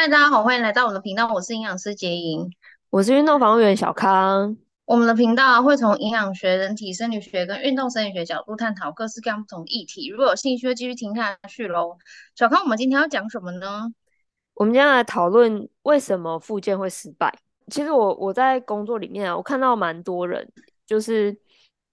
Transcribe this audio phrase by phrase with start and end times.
[0.00, 2.48] 嗨，大家好，欢迎来到我们的频道，我是营养师杰莹，
[2.88, 4.56] 我是运动防护员小康。
[4.84, 10.08] 我们的频道会从营养学、人体生理学跟运动生理学角度探讨各式各样不同的议题。
[10.08, 11.98] 如果有兴趣，就继续听下去喽。
[12.36, 13.92] 小康，我们今天要讲什么呢？
[14.54, 17.36] 我们今天来讨论为什么复健会失败。
[17.66, 20.48] 其实我我在工作里面啊，我看到蛮多人，
[20.86, 21.36] 就是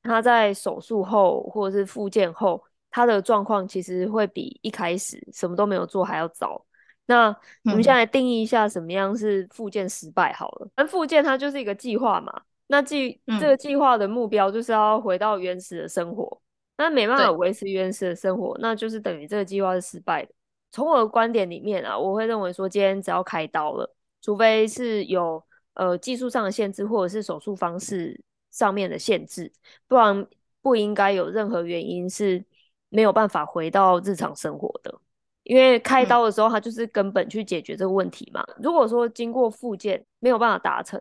[0.04, 2.62] 他在手术后或者是复健后，
[2.92, 6.64] 他的状况其实会比一开始什么都没有做还要糟。
[7.08, 7.28] 那
[7.66, 10.68] 我们现在来定义一下什么样是复健失败好了。
[10.76, 16.42] 那复健它就是一个计划嘛，那计、嗯、这个计划的目标就是要回到原始的生活，
[16.78, 20.34] 那没办法维持原始的生活，那就是等于这个计划是失败的。
[20.72, 25.42] 从我的观点里面啊，我会认为说，今天只要开刀了，除非是有
[25.76, 28.20] 呃技术上的限制，或者是手术方式
[28.52, 29.54] 上面的限制，
[29.88, 30.28] 不然
[30.62, 32.44] 不应该有任何原因是
[32.90, 35.00] 没有办法回到日常生活的。
[35.46, 38.44] 因为开刀的时候，他就是根本去解决这个问题嘛。
[38.48, 41.00] 嗯、如果说经过复健没有办法达成，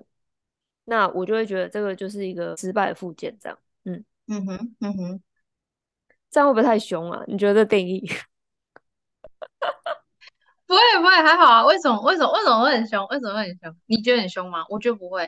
[0.85, 3.59] 那我就会觉得这个就是一个失败的复健，这样。
[3.85, 5.23] 嗯嗯哼嗯哼，
[6.31, 7.23] 这样会不会太凶啊？
[7.27, 8.07] 你觉得定义？
[10.67, 11.65] 不会不会，还好啊。
[11.65, 13.07] 为什么为什么为什么会很凶？
[13.09, 13.77] 为什么会很凶？
[13.87, 14.65] 你觉得很凶吗？
[14.69, 15.27] 我觉得不会。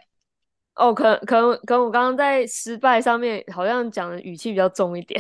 [0.75, 5.19] 哦，可能可能可能我刚刚在失败上面好像讲的语气比较重一点。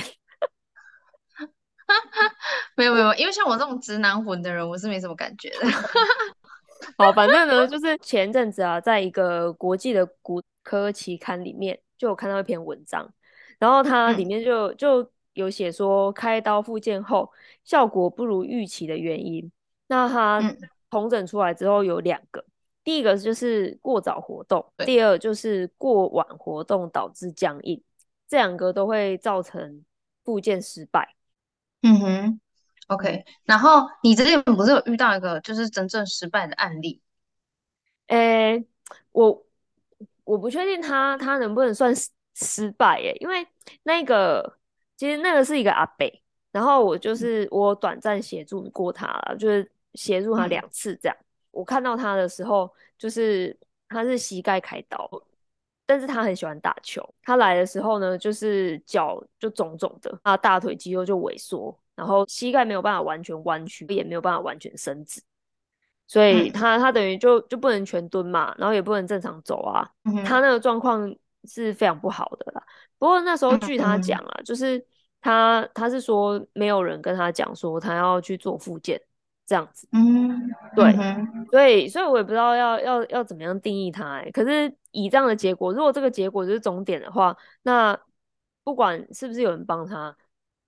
[2.76, 5.66] 没有没有，因为像我这种直男魂的人，我是没什么感觉的。
[6.98, 13.10] 好，反正呢，就是前阵子啊，在一个国际的骨科期刊里面，就有看到一篇文章，
[13.58, 17.30] 然后它里面就就有写说，开刀复健后
[17.64, 19.50] 效果不如预期的原因。
[19.88, 20.42] 那它
[20.90, 22.44] 统整出来之后有两个，
[22.84, 27.82] 第一个就是过早活动，第二就是过晚活动导致僵硬，
[28.28, 29.82] 这两个都会造成
[30.24, 31.15] 复健失败。
[31.88, 32.40] 嗯哼
[32.88, 33.24] ，OK。
[33.44, 37.00] 然后你之前不是有遇到一个就是真正失败的案例？
[38.08, 38.64] 诶，
[39.12, 39.46] 我
[40.24, 43.46] 我不确定他他能不能算失失败耶，因为
[43.84, 44.58] 那个
[44.96, 46.04] 其实那个是一个阿伯，
[46.50, 51.16] 然后我就是我短暂协助过他了，就是协助他两次这样。
[51.20, 53.56] 嗯、我看到他的时候，就是
[53.88, 55.08] 他是膝盖开刀。
[55.86, 57.02] 但是他很喜欢打球。
[57.22, 65.22] 他来的时候呢，就是脚就肿肿的，他大腿肌肉就萎缩，然后膝盖没有办法完全弯曲，也没有办法完全伸直，
[66.06, 69.88] 所以他他等于就就不能全蹲嘛，然后也不能正常走啊。
[70.04, 71.08] 嗯、他那个状况
[71.44, 72.62] 是非常不好的啦。
[72.98, 74.84] 不过那时候据他讲啊，嗯、就是
[75.20, 79.00] 他他是说没有人跟他讲说他要去做复健。
[79.46, 84.30] 这样子，嗯，对，嗯、所以，所以我也不知道要要要怎么样定义它，欸。
[84.32, 87.96] 可是以这样的结果，如果这个结果就是终点的话，那
[88.64, 90.16] 不管是不是有人帮他，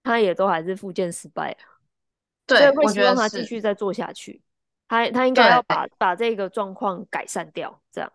[0.04, 1.56] 他也都还是复健失败。
[2.46, 4.40] 对，所以会希望他继续再做下去。
[4.86, 8.12] 他他应该要把把这个状况改善掉，这样。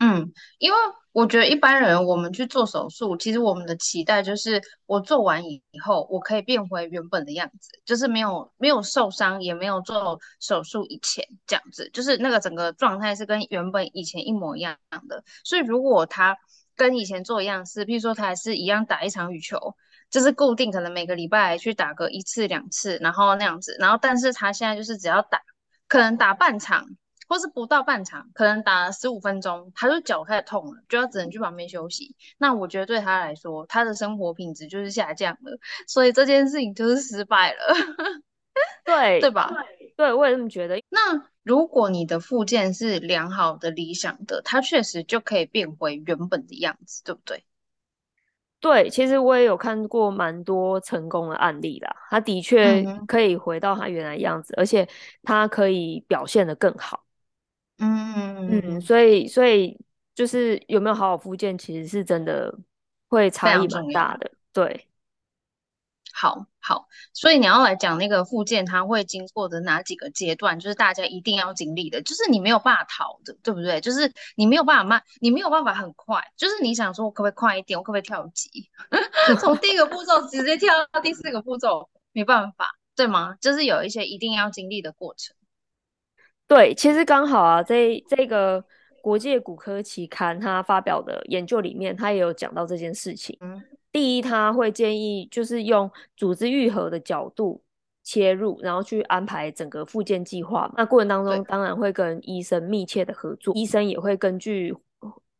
[0.00, 0.78] 嗯，因为
[1.10, 15.24] 我觉得一般人我们去做手术，其实我们的期待就是我做完以后，我可以变回原本的样子，就是没有没有受伤，也没有做手术以前这样子，就是那个整个状态是跟原本以前一模一样的。
[15.42, 16.36] 所以如果他
[16.76, 19.74] 跟以前做一样事，譬如说他还是一样打一场羽球，
[20.10, 25.40] 就是固定可能每个礼拜去打个一次两次，然后那样子，然后但是他现在就是只要打，
[25.88, 26.86] 可能打半场。
[27.28, 32.16] 或是不到半场，可能打了十五分钟，他就脚开始痛了，就要只能去旁边休息。
[32.38, 37.74] 那我觉得对他来说，他的生活品质就是下降了，所以这件事情就是失败了，
[38.84, 39.52] 对对吧？
[39.96, 40.82] 对，我也这么觉得。
[40.88, 47.44] 那如果你的附件是良好的、理想的，它确实就可以变回原本的样子，对不对？
[48.60, 54.88] 对，其实我也有看过蛮多成功的案例啦，他的确可以回到他原来样子，嗯、而且
[55.22, 57.04] 他可以表现得更好。
[57.78, 59.78] 嗯嗯，所以所以
[60.14, 62.52] 就是有没有好好复健，其实是真的
[63.08, 64.30] 会差异蛮大的。
[64.52, 64.88] 对，
[66.12, 73.80] 好好，所以你要来讲那个复健，它会经过的哪几个阶段，就是大家一定要经历的，就是你没有办法逃的，对不对？
[73.80, 78.68] 就是你没有办法慢，你没有办法很快，就是你想说我可不可以快一点，我可不可以跳级，
[79.38, 83.36] 从第一个步骤直接跳到第四个步骤，没办法，对吗？
[83.40, 85.36] 就是有一些一定要经历的过程。
[86.48, 88.64] 对，其实刚好啊，这这个
[89.02, 93.36] 国际骨科期刊它发表的研究里面，它也有讲到这件事情。
[93.40, 93.62] 嗯，
[93.92, 97.62] 第一，他会建议就是用组织愈合的角度
[98.02, 100.72] 切入，然后去安排整个复健计划。
[100.74, 104.74] 那过程当中，当然会跟医生密切的合作，医生也会根据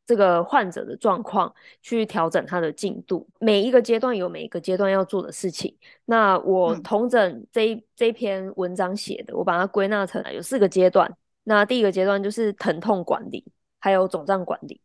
[0.08, 3.28] 这个患者的状况去调整他的进度。
[3.38, 5.76] 每一个阶段有每一个阶段要做的事情。
[6.06, 11.14] 那我同整这一、嗯、这一篇文章写的，我把它归纳成有四个阶段。
[11.44, 13.44] 那第一个阶段就是疼痛管理，
[13.78, 14.80] 还有肿胀管理。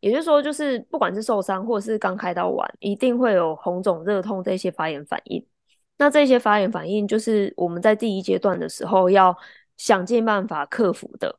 [0.00, 5.42] 也就是说，就是不管是受伤或者是刚开刀完，一定会有红肿、热痛这些发炎反应。
[5.96, 9.34] 那这些发炎反应，就是我们在第一阶段的时候要
[9.78, 11.38] 想尽办法克服的。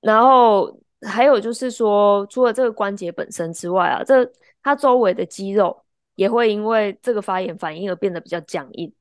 [0.00, 4.30] 然后还有就是说，除了这个关节本身之外啊，这
[4.62, 5.84] 它周围的肌肉
[6.14, 8.92] 也会因为这个发炎反应而变得比较僵硬。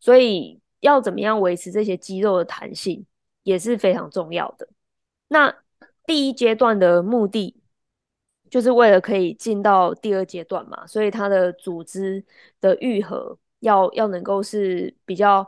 [0.00, 3.04] 所以要怎么样维持这些肌肉的弹性，
[3.42, 4.68] 也是非常重要的。
[5.28, 5.54] 那
[6.06, 7.60] 第一阶段的目的，
[8.48, 12.24] 就是为了可以进到第二阶段嘛，所以它的组织
[12.60, 15.46] 的愈合要要能够是比较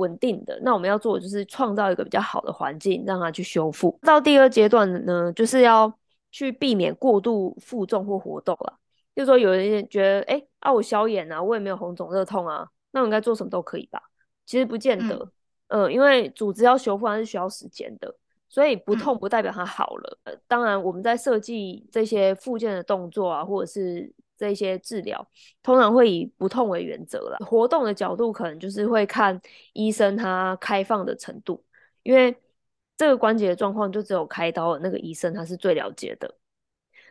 [0.00, 0.58] 稳定的。
[0.62, 3.96] 那我们要做的就是创造一个比较好的环境，让它去修复。
[4.02, 5.92] 到第二阶段呢，就是要
[6.32, 8.78] 去避免过度负重或活动了。
[9.14, 14.00] 就是说，有人觉得，哎、欸，啊，我消炎啊，我也没有红肿热痛啊，那我应该做什么都可以吧？
[14.46, 15.16] 其实不见得，
[15.68, 18.14] 嗯，呃、因为组织要修复还是需要时间的。
[18.50, 20.18] 所以不痛不代表它好了。
[20.24, 20.40] 嗯。
[20.46, 25.26] 当然，我们在设计这些复健的动作啊，或者是这些治疗，
[25.62, 27.38] 通常会以不痛为原则啦。
[27.46, 29.40] 活动的角度可能就是会看
[29.72, 31.64] 医生他开放的程度，
[32.02, 32.36] 因为
[32.96, 36.34] 这个关节的状况就只有开刀的那个医生他是最了解的。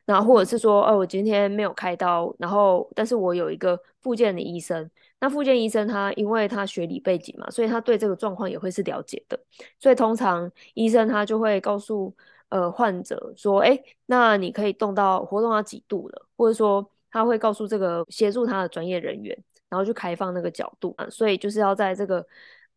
[0.06, 4.90] 那或者是说，哦，我今天没有开刀，然后但是我有一个附件的医生。
[5.21, 9.38] 那复健医生他因为他学理背景嘛，所以他对这个状况也会是了解的。
[9.77, 12.16] 所以通常医生他就会告诉
[12.50, 19.38] 呃患者说，哎，那你可以动到活动到几度了，或者说他会告诉这个协助他的专业人员，
[19.68, 21.10] 然后去开放那个角度啊。
[21.10, 22.25] 所以就是要在这个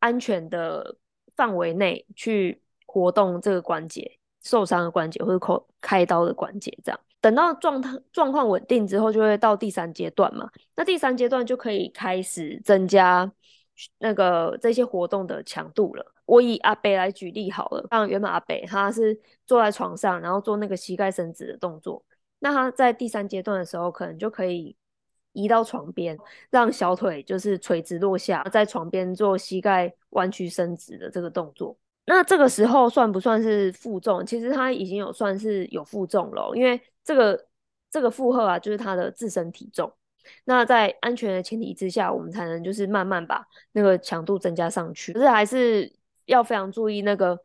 [0.01, 0.97] 安全的
[1.37, 7.01] 范围内去活动这个关节，受伤的关节或者开开刀的关节这样。
[7.23, 10.51] 等到状态状况稳定之后，就会到第三阶段嘛。
[10.77, 13.33] 那第三阶段就可以开始增加
[13.99, 16.05] 那个这些活动的强度了。
[16.27, 22.05] 我以阿北来举例好了，像原本阿北他是坐在床上，然后做那个膝盖伸直的动作。
[22.41, 24.77] 那他在第三阶段的时候，可能就可以
[25.33, 26.19] 移到床边，
[26.51, 31.77] 让小腿就是垂直落下，在床边做膝盖弯曲伸直的这个动作。
[32.15, 34.25] 那这个时候算不算是负重？
[34.27, 37.47] 其实他已经有算是有负重了，因为这个
[37.91, 39.91] 这个负荷啊，就是他的自身体重。
[40.45, 43.43] 那在安全的前提之下，我们才能就是慢慢把
[43.73, 45.13] 那个强度增加上去。
[45.13, 45.91] 可是还是
[46.27, 47.39] 要非常注意那个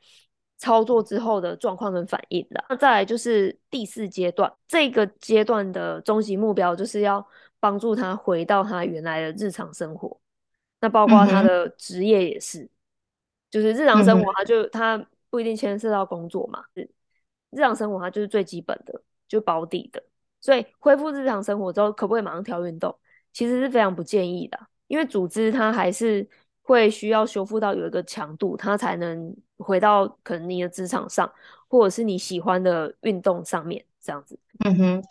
[0.58, 2.64] 操作之后的状况跟反应的。
[2.69, 7.25] 那再来就是第四阶段，这个阶段的终极目标就是要
[7.60, 10.19] 帮助他回到他原来的日常生活。
[10.81, 12.64] 那包括他的职业也是。
[12.64, 12.69] 嗯
[13.49, 16.63] 就是日常生活，它就它不一定牵涉到工作嘛。
[16.75, 16.89] 是
[17.51, 20.03] 日常生活，它就是最基本的，就保底的。
[20.39, 22.97] 所以恢复日常生活之后，可不可以马上调运动？
[23.33, 26.27] 其实是非常不建议的，因为组织它还是
[26.61, 31.31] 会需要修复到有一个强度，它才能回到可能你的职场上，
[31.67, 34.39] 或者是你喜欢的运动上面这样子。
[34.65, 35.03] 嗯哼，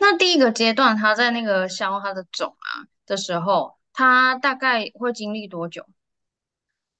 [0.00, 5.84] 那第一个阶段，他在那个消他的肿啊的时候，他大概会经历多久？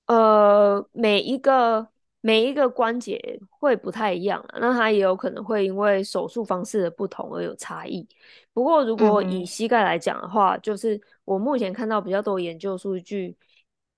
[0.06, 1.88] 呃，每一个
[2.20, 8.06] 每一个关节会不太一样啊，那它也有可能会因为手术方式的不同而有差异。
[8.52, 13.36] 不过，如果以膝盖来讲的话，嗯，就是我目前看到比较多研究数据，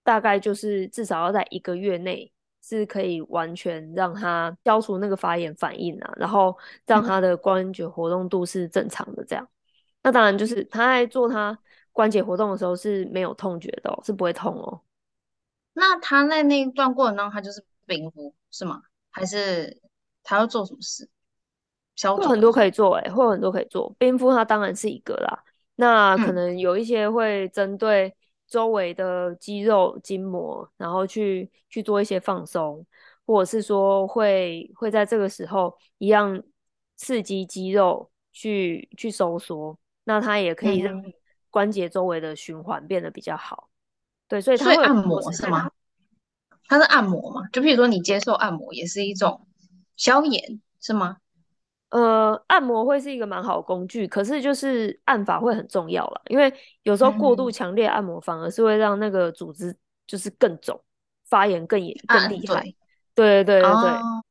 [0.02, 2.32] 大概就是至少要在一个月内
[2.62, 9.46] 是可以完全让它消除那个发炎反应啊，然后让它的关节活动度是正常的这样。
[10.02, 11.58] 那当然就是他在做他
[11.92, 14.80] 关节活动的时候是没有痛觉的哦，是不会痛哦。
[15.78, 18.80] 那他在那一段过程当中，他就是冰敷是吗？
[19.10, 19.78] 还是
[20.22, 21.06] 他要做什么事？
[22.16, 23.94] 会很多可以做，欸，诶，会有很多可以做。
[23.98, 28.14] 冰敷它当然是一个啦，那可能有一些会针对
[28.46, 32.86] 周围的肌肉筋膜，然后去去做一些放松，
[33.26, 36.42] 或者是说会会在这个时候一样
[36.96, 41.02] 刺激肌肉去去收缩，那它也可以让
[41.50, 43.68] 关节周围的循环变得比较好。
[44.28, 45.70] 对，所以它会按摩是吗？
[46.68, 47.48] 它是按摩嘛？
[47.52, 49.46] 就譬如说你接受按摩也是一种
[49.96, 51.18] 消炎是吗？
[51.90, 56.52] 呃，按摩会是一个蛮好的工具，可是就是按法会很重要了，因为
[56.82, 59.74] 有时候过度强烈按摩反而是会让那个组织
[60.06, 60.78] 就是更肿、
[61.28, 62.60] 发炎更严、更厉害。
[63.14, 63.70] 对对对对对。
[63.70, 64.24] 哦，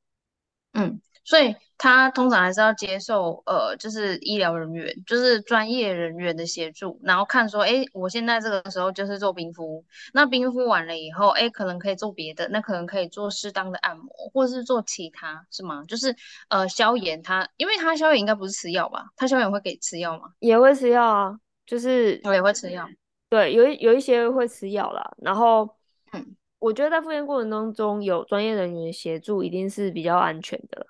[0.73, 15.83] 嗯，所以他通常还是要接受呃，就是医疗人员，就是专业人员的协助，然后看说，哎，我现在这个时候就是做冰敷，那冰敷完了以后，哎，可能可以做别的，那可能可以做适当的按摩，或者是做其他，是吗？
[15.87, 16.15] 就是
[16.49, 19.05] 呃消炎他，因为他消炎应该不是吃药吧？
[19.15, 20.29] 他消炎会给吃药吗？
[20.39, 22.87] 也会吃药啊，就是我也会吃药，
[23.29, 25.69] 对，有有一些会吃药啦，然后
[26.13, 26.35] 嗯。
[26.57, 30.87] 我觉得在复健过程当中有专业人员协助，一定是比较安全的。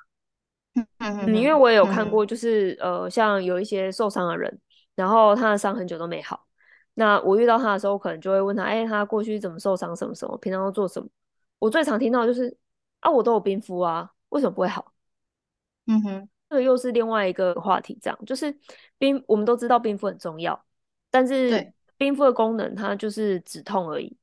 [0.76, 4.60] 嗯嗯，因为我也有看过，就是、嗯、呃，像有一些受伤的人，
[4.94, 6.46] 然后他的伤很久都没好。
[6.96, 11.08] 那我遇到他的时候，可能就会问他，哎、欸，他过去怎么受伤，什么什么，平常都做什么？
[11.60, 12.56] 我最常听到就是
[13.00, 14.94] 啊，我都有冰敷啊，为什么不会好？
[15.88, 18.54] 嗯哼，这个又是另外一个话题，这样就是
[18.98, 20.66] 冰，我们都知道冰敷很重要，
[21.10, 24.18] 但是冰敷的功能它就是止痛而已。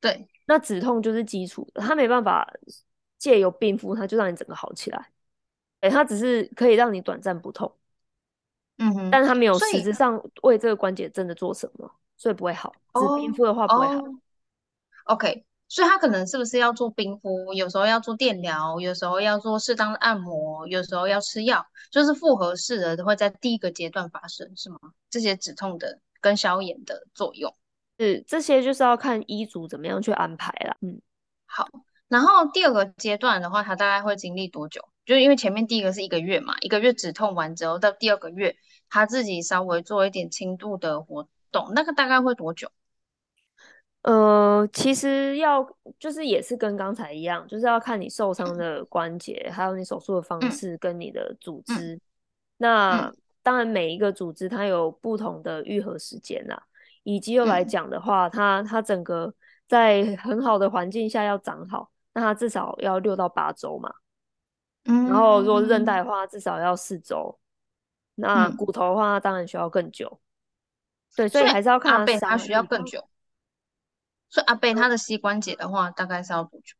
[0.00, 0.28] 对。
[0.46, 2.50] 那止痛就是基础的，它没办法
[3.18, 5.10] 借由冰敷，它就让你整个好起来。
[5.80, 7.72] 哎，它只是可以让你短暂不痛，
[8.78, 12.72] 嗯哼，但它没有实质上为这个关节真的做什么，所以不会好。
[12.94, 13.94] 只冰敷的话不会好。
[13.94, 14.20] 哦哦、
[15.14, 17.54] OK，所以它可能是不是要做冰敷？
[17.54, 24.78] 有时候要做电疗，有时候要做适当的按摩，有时候要吃药，就是复合式的都会在第一个阶段发生，是吗？
[25.08, 27.54] 这些止痛的跟消炎的作用。
[27.98, 30.76] 是这些，就是要看医嘱怎么样去安排啦。
[30.80, 31.00] 嗯，
[31.46, 31.66] 好。
[32.08, 34.88] 然后第二个阶段的话，它大概会经历多久？
[35.10, 38.54] 就是因为前面第一个是一个月嘛，一个月止痛完之后，到第二个月，
[38.88, 42.70] 他自己稍微做一点轻度的活动，那个大概会多久？
[44.02, 51.94] 呃，其实要就是也是跟刚才一样，就是要看你受伤的关节，嗯、还有你手术的方式跟你的组织。
[51.96, 52.00] 嗯、
[52.58, 56.62] 那、嗯、当然每一个组织它有不同的愈合时间啦。
[57.02, 59.34] 以肌肉来讲的话，嗯、它它整个
[59.66, 63.92] 在很好的环境下要长好，那它至少要六到八周嘛。
[64.84, 67.38] 嗯，然后如果韧带的话，至少要四周。
[68.14, 70.20] 那骨头的话，当然需要更久。
[71.16, 73.08] 对，所以还是要看阿贝他需要更久。
[74.28, 76.74] 所以阿贝他的膝关节的话，大概是要多久？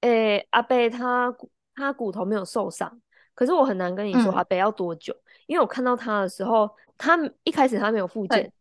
[0.00, 1.34] 诶、欸，阿贝他
[1.74, 3.00] 他骨头没有受伤，
[3.34, 8.52] 可是我很难跟你说阿贝要多久，嗯、因为我看到他的时候，他一开始他没有复健。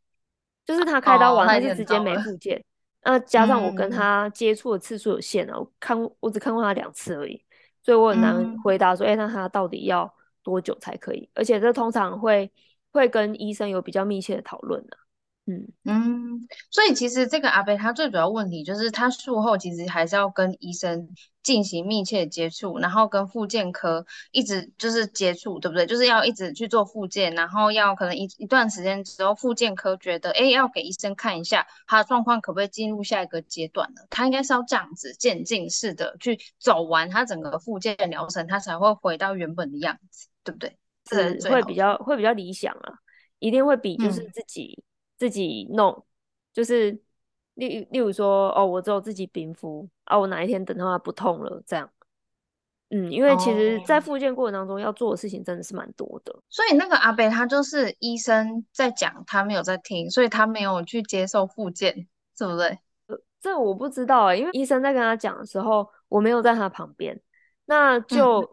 [0.65, 2.63] 就是他开刀完，他是直接没复健。
[3.01, 7.43] 那、哦、加上我跟他接触的次数有限啊，嗯、我看我只看过他两次而已，
[7.83, 10.11] 所以我很难回答说，哎、嗯，那、欸、他到底要
[10.41, 11.29] 多久才可以？
[11.35, 12.49] 而且这通常会
[12.91, 14.97] 会跟医生有比较密切的讨论的。
[15.45, 21.09] 嗯嗯，所以其实这个阿伯他最主要问题就是他术后其实还是要跟医生
[21.43, 25.85] 进行密切接触，然后跟复健科一直就是接触，对不对？
[25.85, 40.77] 就是要一直去做复健，然后要可能一一段时间之后，复健科觉得哎要给医生看一下他的状况可不可以进入下一个阶段了，他应该是要这样子渐进式的去走完他整个复健疗程，他才会回到原本的样子，对不对？
[41.12, 42.93] 是，是会比较会比较理想啊，
[43.39, 44.81] 一定会比就是自己。
[44.81, 44.83] 嗯
[45.24, 46.06] 自己弄，
[46.51, 46.92] 就是
[47.53, 51.89] 例例如说，哦，我只有自己冰敷啊，我哪一天等到它不痛了，这样，
[52.89, 56.38] 嗯，因为其实，在复健过程当中要做的事情真的是蛮多的。
[56.50, 62.06] 所以那个阿伯他就是医生在讲，他没有在听，所以他没有去接受复健，
[62.38, 62.77] 是不对？
[63.08, 67.18] 呃，这我不知道啊，因为医生在跟他讲的时候，我没有在他旁边，
[67.63, 68.50] 那就、嗯、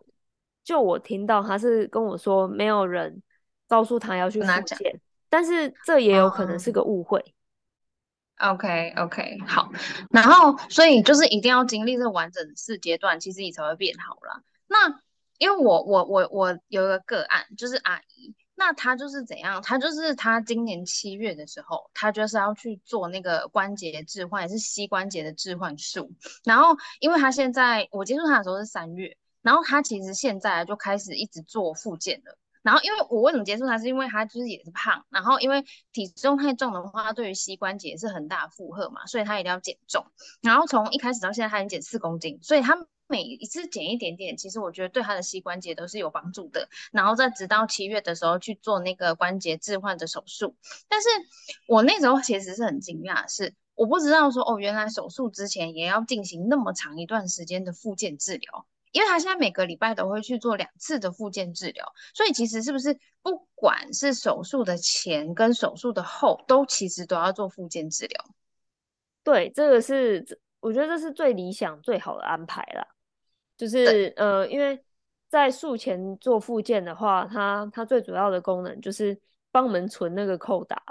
[0.63, 3.21] 就我听到他是跟我说，没有人
[3.67, 5.01] 告诉他要去复健。
[5.31, 7.35] 但是这也有可能是个误会。
[8.37, 9.71] Uh, OK OK 好，
[10.11, 14.43] 然后所以就是一定要经历这完整的四阶段，其实你才会变好啦。
[14.67, 15.01] 那
[15.37, 19.61] 因为我我我我有一个个案，就是阿姨，那她就是怎样？
[19.61, 26.11] 她就是她今年七月的时候，她就是要去做那个关节置换，也是膝关节的置换术。
[26.45, 32.39] 然后因为她现在我接触她的时候是三月，然后她其实现在就开始一直做复健了。
[32.63, 40.05] 然后，因为我为什么接触他，是因为他就是也是胖，然后因为体重太重的话，对于膝关节是很大负荷嘛，所以他一定要减重。
[40.43, 46.69] 然后从一开始到现在，他已经减四公斤，所以他每一次减一点点，其实我觉得对他的膝关节都是有帮助的。
[46.93, 50.55] 然后再直到七月的时候去做那个关节置换的手术，
[50.89, 51.09] 但是
[51.67, 58.67] 我那时候其实是很惊讶，是我不知道说哦，原来手术之前也要进行那么长一段时间的复健治疗。
[58.93, 68.25] 因为他现在每个礼拜都会去做两次的复健治疗，所以其实是不是不管是手术的前跟手术的后，都其实都要做复健治疗？
[69.23, 70.25] 对，这个是
[70.61, 72.87] 我觉得这是最理想、最好的安排啦。
[73.57, 74.83] 就是呃，因为
[75.29, 79.17] 在术前做复健的话，它它最主要的功能就是
[79.53, 80.83] 帮我们存那个扣打，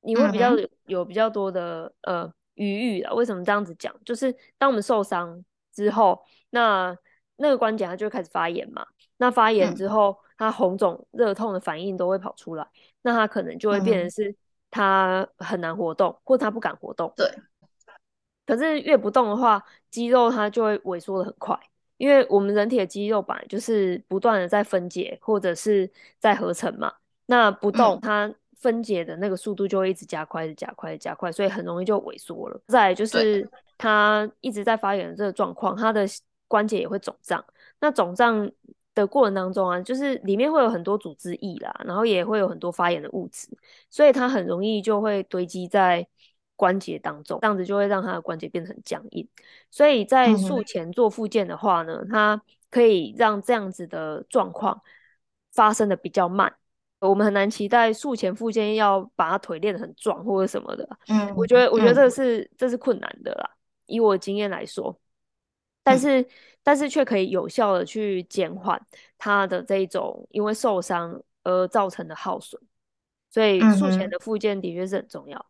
[0.00, 3.14] 你会比较有，有比较多的呃余裕啊。
[3.14, 3.94] 为什么这样子讲？
[4.04, 5.42] 就是当我们受伤
[5.76, 6.96] 之后，那
[7.36, 8.84] 那个关节它就会开始发炎嘛。
[9.18, 12.66] 那发炎之后，嗯、它红肿、热痛的反应都会跑出来，
[13.02, 14.34] 那它可能就会变成是
[14.70, 17.12] 它很难活动，嗯、或者它不敢活动。
[17.14, 17.30] 对。
[18.46, 21.58] 可是越不动的话，肌肉它就会萎缩的很快，
[21.96, 26.92] 因为我们人体的肌肉本来就是不断的在分解或者是在合成嘛。
[27.26, 32.60] 那不动，它分解的那个速度就会一直加快，加快，加快，所以很容易就萎缩了。
[32.68, 33.48] 再来就是
[33.78, 36.04] 它一直在发炎的这个状况，它的
[36.48, 37.44] 关节也会肿胀。
[37.80, 38.50] 那肿胀
[38.94, 43.48] 的过程当中啊，就是里面会有很多组织液啦，然后也会有很多发炎的物质，
[43.90, 46.06] 所以它很容易就会堆积在。
[46.58, 49.28] 关节当中，这样子就会让它的关节变得很僵硬。
[49.70, 54.80] 所以在术前做复健的话呢，嗯、它可以让这样子的状况
[55.52, 56.54] 发生的比较慢。
[57.00, 60.88] 我们很难期待术前复健要把他腿练得很壮或者什么的。
[61.08, 63.50] 嗯，我觉得，我觉得这是、嗯、这是困难的啦。
[63.86, 64.98] 以我经验来说，
[65.82, 66.26] 但是、嗯、
[66.62, 68.80] 但是却可以有效的去减缓
[69.18, 72.60] 他的这一种因为受伤而造成的耗损。
[73.30, 75.46] 所以术前的复健的确是很重要。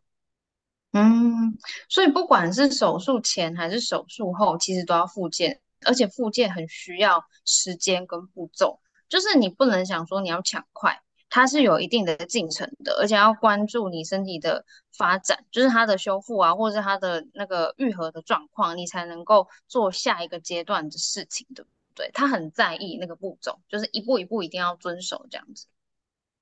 [0.91, 14.63] 嗯，所以不管是手术前还是手术后，其实都要复健，而且复健很需要时间跟步骤，就是你不能想说你要抢快，它是有一定的进程的，而且要关注你身体的
[14.97, 22.09] 发展，就是它的修复啊，或者是它的那个愈合的状况，你才能够做下一个阶段的事情，对不对？
[22.13, 25.65] 他很在意那个步骤，就是一步一步一定要遵守这样子。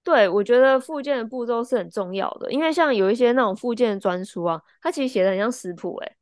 [0.04, 6.16] 对，我觉得复健的步骤是很重要的，因为像有一些那种复健的专书啊，它其实写的很像食谱，诶，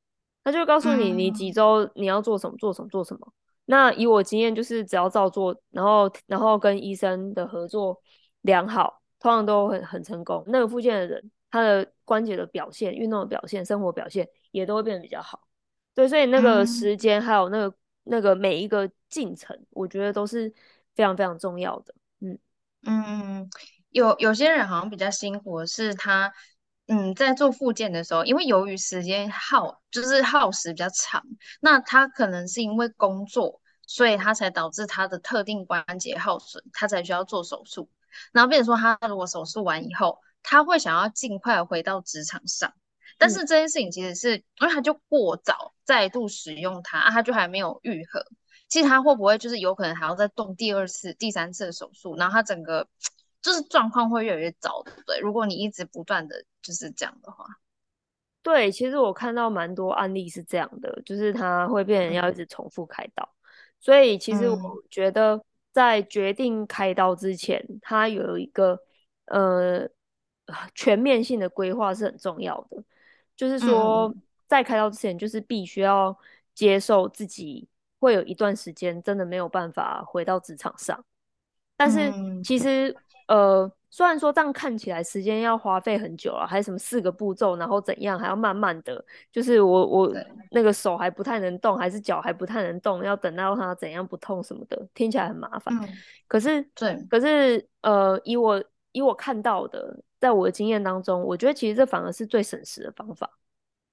[0.43, 3.33] 它就告诉你你几周你要做什么做什么做什么。
[3.65, 7.99] 那以我经验就是只要照做，然后然后跟医生的合作
[8.43, 10.41] 良好，通常都很很成功。
[10.47, 15.41] 那个附件的人，他的关节的表现、运动的表现、生活表现也都会变得比较好。
[15.93, 20.53] 对，所以那个时间还有那个那个每一个进程，我觉得都是
[20.95, 21.93] 非常非常重要的。
[22.21, 22.39] 嗯
[22.85, 23.49] 嗯。
[23.89, 26.33] 有有些人好像比较辛苦的是他，
[26.87, 31.23] 嗯，在做复健的时候，因为由于时间耗，就是耗时比较长，
[31.61, 37.87] 那他可能是因为工作，所以他才导致他的特定关节耗损，他才需要做手术。
[38.31, 42.73] 然后变成说，他如果手术完以后，他会想要尽快回到职场上，
[43.17, 48.25] 但是这件事情其实是、嗯、因为他就过早再度使用它，啊、他就还没有愈合。
[48.67, 52.87] 其实他会不会就是有可能还要再动第二次、第三次的手术，然后他整个。
[53.43, 55.19] 就是状况会越来越糟，对不对？
[55.19, 57.43] 如果你一直不断的就是这样的话，
[58.41, 63.35] 对，其实我看到蛮多案例是这样的，就是他会变成要一直重复开刀，嗯、
[63.81, 64.57] 所以其实我
[64.89, 68.79] 觉得在决定开刀之前，他有一个
[69.25, 69.85] 呃
[70.73, 72.81] 全面性的规划是很重要的，
[73.35, 74.15] 就是说
[74.47, 76.17] 在开刀之前，就是必须要
[76.53, 77.67] 接受自己
[77.99, 81.03] 会有一段时间真的没有办法回到职场上，
[81.75, 82.95] 但是其实。
[83.25, 90.11] 呃，虽然说这样看起来时间要花费很久了，还有什么四个步骤，然后怎样还要慢慢的，就是我我
[90.49, 95.71] 那个手还不太能动，还是脚还不太能动，要等到它怎样不痛什么的，听起来很麻烦。
[95.79, 95.87] 嗯、
[96.27, 103.29] 可是对，可是呃，以我以我看到的，在我的经验当中，我觉得其实这反而是最省时的方法，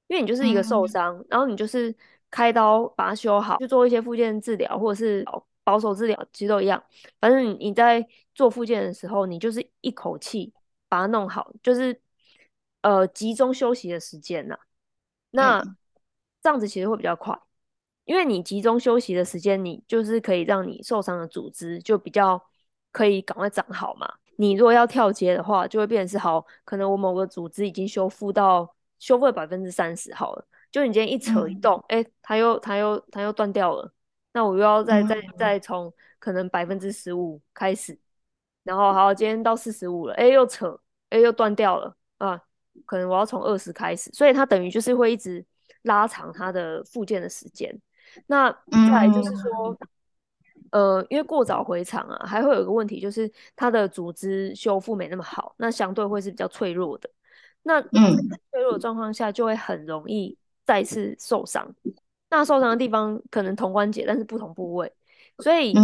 [0.06, 1.94] 因为你就是一个受伤，嗯、然后你就是
[2.30, 5.22] 开刀把它修好，去做一些复健治疗，或者是。
[5.70, 6.82] 保守治疗其实都一样，
[7.20, 8.04] 反正你在
[8.34, 10.52] 做复健的时候，你就是一口气
[10.88, 12.00] 把它弄好，就是
[12.82, 14.58] 呃集中休息的时间呐。
[15.30, 15.62] 那
[16.42, 17.38] 这样子其实会比较快，
[18.04, 22.42] 因为你集中休息的时间，你就是可以让你受伤的组织就比较
[22.90, 24.12] 可以赶快长好嘛。
[24.34, 33.92] 你如果要跳接的话，就会变成是好，可能我某个组织已经修复到修复了百分之三十好了，就你今天一扯一动，哎、嗯欸，它又它又它又断掉了。
[34.32, 37.98] 那我又要再再再从可能百分之十五开始，
[38.62, 42.40] 然后好，今天到四十五了，哎，又扯，哎，又断掉了啊，
[42.86, 45.44] 可能我要从二十开始，所以它等于就是会一直
[45.82, 47.76] 拉长它的复健的时间。
[48.26, 49.76] 那再来就是说，
[50.72, 57.10] 呃，因为过早回场啊，还会有一个问题，就是它的组织修复没那么好，那相对会是比较脆弱的。
[57.62, 58.16] 那嗯，
[58.50, 61.74] 脆弱的状况下就会很容易再次受伤。
[62.30, 64.90] 那受伤的地方可能同关节，但是不同部位，
[65.38, 65.74] 所以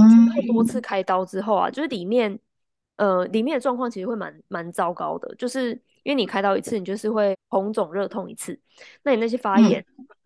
[0.46, 2.38] 多次开刀之后啊，就是里面，
[2.96, 5.72] 呃，里面的状况其实会蛮蛮糟糕的，就是
[6.04, 8.58] 因为你开刀一次，你就是会红肿热痛一次，
[9.02, 9.84] 那你那些发炎，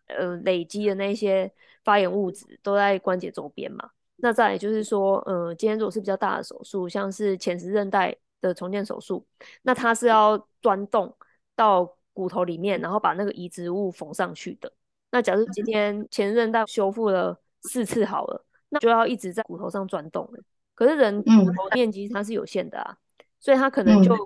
[0.08, 1.50] 呃，累积的那些
[1.82, 3.90] 发炎物质都在关节周边嘛。
[4.22, 9.26] 那再来就是说，呃，今天如果是比较大的手术，像是前十字韧带的重建手术，
[9.62, 11.16] 那它是要钻洞
[11.56, 14.70] 到骨头里面，然后把那个移植物缝上去的。
[15.10, 20.40] 那假如今天前韧带修复了四次好了，那就要一直在骨头上转动了。
[20.74, 24.16] 可是人骨头面积它是有限的啊，嗯、所以它可能就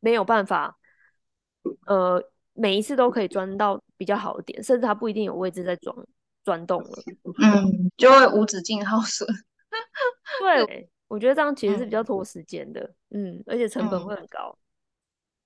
[0.00, 0.78] 没有办法，
[1.64, 5.96] 嗯、呃，每一次都可以钻到比较好的点，甚至它不一定有位置在转
[6.44, 7.02] 转动了。
[7.42, 9.28] 嗯，就会无止境耗损。
[10.40, 12.80] 对，我觉得这样其实是比较拖时间的，
[13.10, 14.56] 嗯，嗯，而且成本会很高。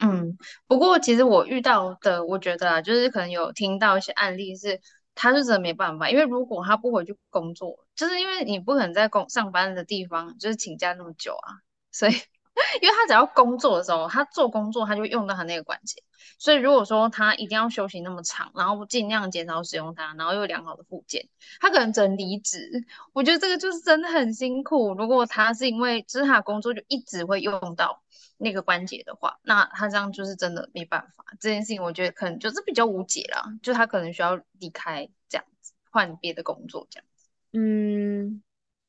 [0.01, 4.81] 嗯，不过其实我遇到的，我觉得，就是可能有听到一些案例是，
[5.15, 11.59] 他是真的没办法，因为如果他不回去工作，就是因为你不可能在工上班的地方就是请假那么久啊，
[11.91, 16.01] 所以，因为他只要工作的时候，他做工作他就用到他那个关节，
[16.39, 21.29] 所以如果说他一定要休息那么长，然后尽量减少使用它，然后又良好的复健，
[21.61, 22.85] 他可能只能离职。
[23.13, 24.95] 我觉得这个就是真的很辛苦。
[24.95, 28.01] 如果他是因为就是他工作就一直会用到。
[28.41, 31.25] 那个关节的话，那他这样就是真的没办法。
[31.41, 37.29] 这件事情我觉得可能就是比较无解啦，就他可能需要离开这样子，换别的工作这样子。
[37.53, 38.41] 嗯，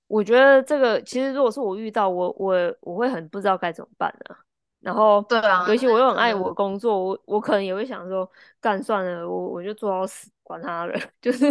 [0.07, 4.39] 我觉得这个其实如果是我遇到，我我我会很不知道该怎么办呢、啊。
[4.81, 8.29] 然后对啊，尤其我又很爱我的工作，我我可能也会想说，
[8.61, 10.97] 干算了，我我就做到死，管他了。
[11.19, 11.47] 就是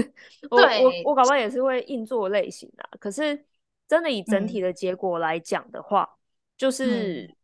[0.48, 2.88] 我对我我搞不好也是会硬做类型的。
[2.98, 3.44] 可是
[3.86, 6.16] 真的以整体的结果来讲的话，嗯、
[6.56, 7.34] 就是。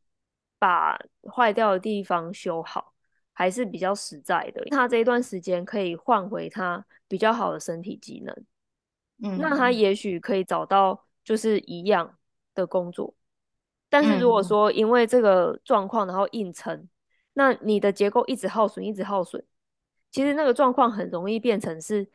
[0.64, 0.98] 嗯把
[1.31, 2.94] 坏掉的地方修好，
[3.35, 4.64] 还是比较实在的。
[4.70, 8.35] 他这一段时间可以换回他比较好的身体机能，
[9.22, 12.16] 嗯，那他也许可以找到就是一样
[12.55, 13.14] 的工作。
[13.90, 16.88] 但是如果说因为这个状况然后硬撑，嗯，
[17.35, 19.44] 那你的结构一直耗损，一直耗损，
[20.11, 22.09] 其实那个状况很容易变成是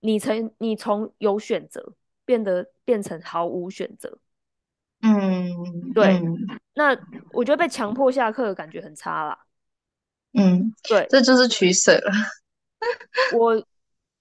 [0.00, 1.94] 你从你从有选择
[2.26, 4.18] 变得变成毫无选择。
[5.02, 6.36] 嗯，对，嗯、
[6.74, 6.96] 那
[7.32, 9.38] 我觉得被强迫下课的感觉很差啦。
[10.32, 12.12] 嗯，对，这就是取舍了。
[13.38, 13.64] 我，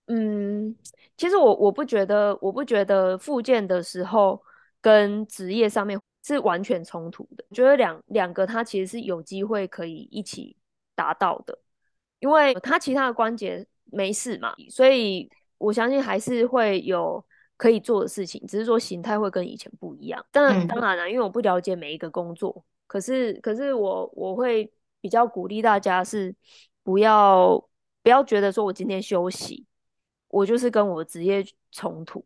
[0.07, 0.75] 嗯，
[1.17, 4.41] 其实我我不觉得，我不觉得复健的时候
[4.81, 7.43] 跟职业上面是完全冲突的。
[7.49, 10.55] 我觉得两两个它其实是有机会可以一起
[10.93, 11.57] 达到的，
[12.19, 17.25] 因为它其他的关节没事嘛，所以我相信还是会有。
[17.57, 20.25] 可以做的事情，只是说形态会跟以前不一样。
[20.31, 26.35] 当然，当然了，因为我不了解每一个工作，可是，可是我我会比较鼓励大家是
[26.83, 27.57] 不要
[28.03, 29.65] 不要觉得说我今天休息，
[30.27, 32.25] 我就是跟我职业冲突，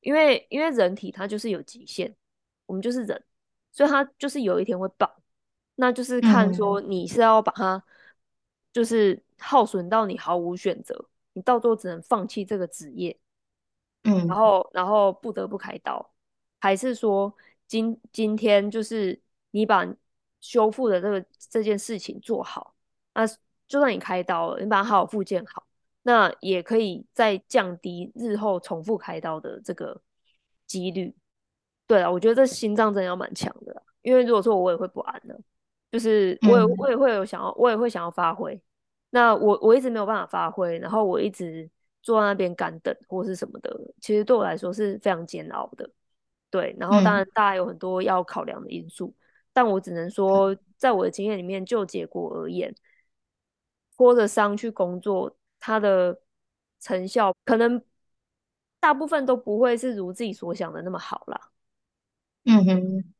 [0.00, 2.16] 因为因为人体它就是有极限，
[2.64, 3.22] 我们就是人，
[3.70, 5.14] 所以它就是有一天会爆，
[5.74, 7.84] 那就是看说你是要把它
[8.72, 13.18] 就是耗损到你毫无选择，你到最后只能放弃这个职业。
[14.04, 16.12] 嗯，然后，然后不得不开刀，
[16.60, 17.34] 还是说
[17.66, 19.18] 今今天就是
[19.50, 19.86] 你把
[20.40, 22.74] 修复的这个这件事情做好，
[23.14, 23.26] 那
[23.66, 25.66] 就算你开刀了，你把它好好复健好，
[26.02, 29.98] 那也可以再降低日后重复开刀的这个
[30.66, 31.16] 几率。
[31.86, 35.40] 对啊，我觉得这心脏真的要蛮强的，因为如果说我也会不安的，
[35.90, 38.60] 就是我也我也会有想要，我也会想要发挥，
[39.08, 41.70] 那我我一直没有办法发挥，然后我一直。
[42.04, 45.90] 坐在那边干等或是什么的，其实对我来说是非常煎熬的。
[46.50, 52.72] 对，然后当然大家有很多要考量的因素，嗯、但我只能说，在我的经验里面，就结果而言，
[53.96, 56.20] 拖着伤去工作，它的
[56.78, 57.82] 成效可能
[58.78, 61.50] 大部分都不会是如自己所想的那么好啦。
[62.44, 63.14] 嗯哼，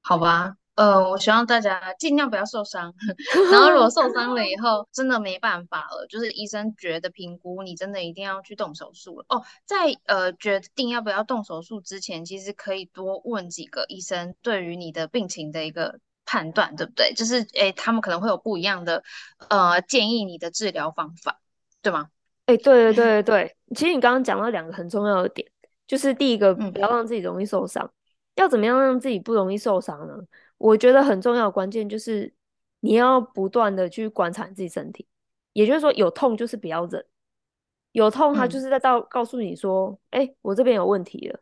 [0.00, 0.56] 好吧。
[0.74, 2.92] 呃，我希望大家尽量不要受伤。
[3.52, 9.26] 然后如果受伤了以后，真的没办法了，就是医生觉得评估你真的一定要去动手术了。
[9.28, 17.14] 哦，在呃决定要不要动手术之前，其实可以多问几个医生对于你的病情的一个判断，对不对？
[17.14, 19.02] 就是诶，他们可能会有不一样的
[19.48, 21.40] 呃建议你的治疗方法，
[21.82, 22.08] 对吗？
[22.46, 25.48] 哎，对对对对对，其实你刚刚讲到两个很重要的点，
[25.86, 27.92] 就是第一个不要让自己容易受伤，嗯、
[28.34, 30.14] 要怎么样让自己不容易受伤呢？
[30.64, 32.32] 我觉得很重要的关键就是
[32.80, 35.06] 你要不断的去观察你自己身体，
[35.52, 37.04] 也就是说有痛就是不要忍，
[37.92, 41.38] 有痛它就是在到告诉你说，哎、嗯欸，我这边有问题了，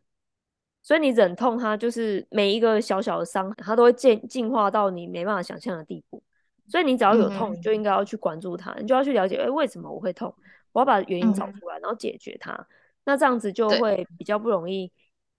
[0.82, 6.20] 所以你忍痛，它就是每一个小小的伤，它都会进进化到你没办法想象的地步，
[6.66, 10.34] 所以你只要有痛，你就应该要去关注它，你就要去了解，哎、欸，为什么我会痛？
[10.72, 12.66] 我要把原因找出来，然后解决它，
[13.04, 14.90] 那这样子就会比较不容易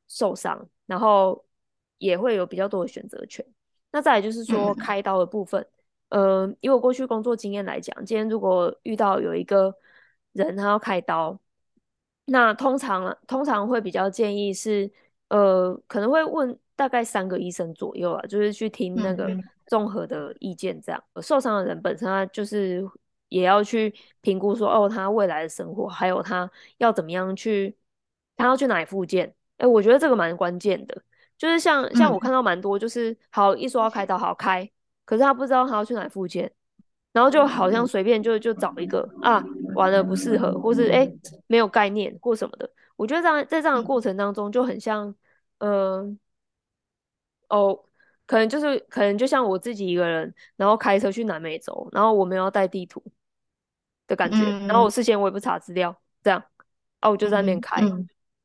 [0.07, 1.43] 受伤，然后
[1.97, 3.45] 也会有比较多的选择权。
[3.93, 5.65] 那再来就是说开刀的部分，
[6.09, 9.73] 嗯、呃，以我过去工作经验来讲，今天如果遇到有一个
[10.33, 11.39] 人他要开刀，
[12.25, 14.91] 那通常通常会比较建议是，
[15.29, 19.29] 呃，可能会问大概三个医生左右啊，就是去听那个
[19.67, 22.83] 综合的意见，这样、嗯、受伤的人本身他就是
[23.29, 27.75] 也要去评估说，哦，他未来的生活，还有他要怎么样去，
[28.35, 31.01] 他要去哪里复健，哎，我觉得这个蛮关键的，
[31.43, 34.71] 就是像像我看到蛮多，就是好一说要开刀，好开，
[35.03, 36.49] 可是他不知道他要去哪复健，
[37.11, 39.43] 然后就好像随便就就找一个啊，
[39.75, 41.05] 完了不适合，或是哎
[41.47, 42.69] 没有概念或什么的。
[42.95, 45.13] 我觉得这样在这样的过程当中就很像，
[45.57, 46.17] 嗯、
[47.49, 47.83] 呃，哦，
[48.25, 53.03] 可能就是可能就像我自己一个人，然后开车去南美洲，然后我没有带地图
[54.07, 56.41] 的感觉，然后我事先我也不查资料，这样，
[57.01, 57.83] 啊，我就在那边开。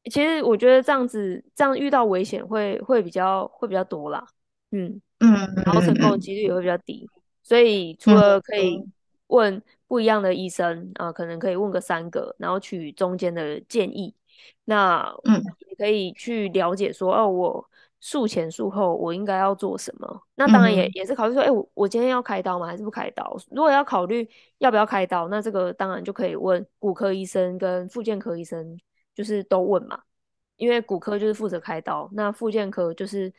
[0.08, 4.26] 其实我觉得这样子，这样遇到危险会会比较会比较多啦，
[4.70, 5.30] 嗯嗯，
[5.64, 7.08] 然后成功的几率也会比较低。
[7.42, 8.84] 所以除了可以
[9.28, 14.14] 问不一样的医生啊、呃，可能可以问个三个，然后取中间的建议。
[14.64, 20.22] 那嗯，也可以去了解说，哦，我术前术后我应该要做什么？
[20.36, 22.66] 那当然也也是考虑说，哎，我我今天要开刀吗？
[22.66, 23.36] 还是不开刀？
[23.50, 28.78] 如果要考虑要不要开刀，那这个当然就可以问骨科医生跟复健科医生。
[29.18, 30.00] 就是都问嘛，
[30.58, 33.32] 因为骨科就是负责开刀，那复健科就是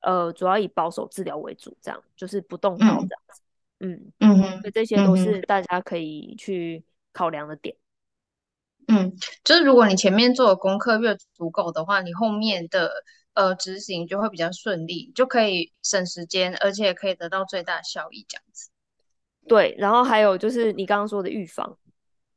[0.00, 3.40] 呃主要以保守治疗为主，这样就是不动刀这样子。
[3.80, 7.74] 嗯嗯嗯，所以这些都是大家可以去考量的点。
[8.86, 12.92] 嗯，就是如果你前面做的功课越足够的话，你后面的
[13.32, 18.68] 呃执行就会比较顺利，就可以省时间，而且可以得到最大效益这样子。
[19.46, 21.78] 对，然后还有就是你刚刚说的预防。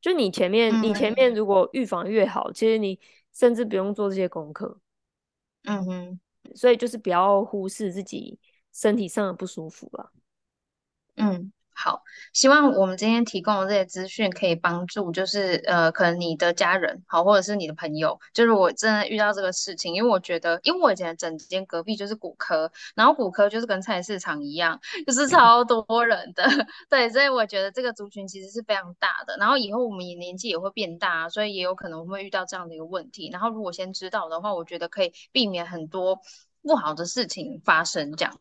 [0.02, 3.00] 就你前面，嗯、你前面如果预防越好，其实你
[3.32, 4.80] 甚至不用做这些功课。
[5.64, 6.20] 嗯哼，
[6.56, 8.40] 所以就是不要忽视自己
[8.74, 10.12] 身体上的不舒服了。
[11.16, 11.54] 嗯。
[11.84, 26.44] 好，希望我们今天提供的这些资讯可以帮助，就是呃，可能你的家人好，或者是你的朋友，就是我真的遇到这个事情，因为我觉得，因为我以前整间隔壁就是骨科，然后骨科就是跟菜市场一样，就是超多人的，
[26.88, 29.36] 对，所以我觉得这个族群其实是非常大的。
[29.40, 33.32] 然后以后我们也年纪也会变大，所以也有可能会遇到这样的一个问题。
[33.32, 36.20] 然后如果先知道的话，我觉得可以避免很多
[36.62, 38.40] 不好的事情发生，这样。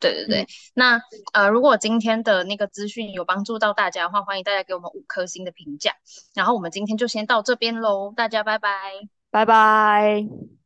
[0.00, 5.92] 对对对，嗯、那呃，如果今天的那个资讯有帮助到大家的话，欢迎大家给我们五颗星的评价。
[6.34, 8.70] 然后我们今天就先到这边喽，大家拜拜，
[9.30, 10.63] 拜拜。